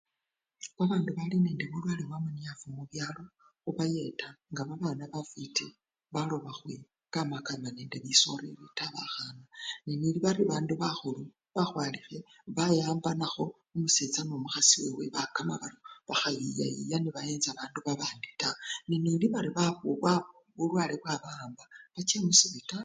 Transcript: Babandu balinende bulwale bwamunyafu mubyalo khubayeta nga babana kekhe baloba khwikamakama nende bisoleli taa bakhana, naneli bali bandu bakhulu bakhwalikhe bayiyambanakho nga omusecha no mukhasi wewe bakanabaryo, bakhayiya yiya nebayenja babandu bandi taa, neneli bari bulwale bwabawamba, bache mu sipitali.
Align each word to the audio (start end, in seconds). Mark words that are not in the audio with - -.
Babandu 0.77 1.09
balinende 1.17 1.63
bulwale 1.71 2.03
bwamunyafu 2.05 2.65
mubyalo 2.75 3.23
khubayeta 3.63 4.27
nga 4.51 4.61
babana 4.69 5.03
kekhe 5.13 5.67
baloba 6.13 6.51
khwikamakama 6.57 7.69
nende 7.75 7.97
bisoleli 8.03 8.65
taa 8.77 8.93
bakhana, 8.95 9.43
naneli 9.85 10.19
bali 10.25 10.41
bandu 10.51 10.73
bakhulu 10.81 11.23
bakhwalikhe 11.55 12.17
bayiyambanakho 12.55 13.45
nga 13.49 13.79
omusecha 13.81 14.21
no 14.25 14.35
mukhasi 14.43 14.73
wewe 14.83 15.05
bakanabaryo, 15.15 15.79
bakhayiya 16.07 16.65
yiya 16.75 16.97
nebayenja 17.01 17.49
babandu 17.59 17.79
bandi 18.01 18.29
taa, 18.41 18.59
neneli 18.89 19.25
bari 19.33 19.49
bulwale 20.57 20.95
bwabawamba, 21.01 21.63
bache 21.93 22.15
mu 22.25 22.31
sipitali. 22.39 22.79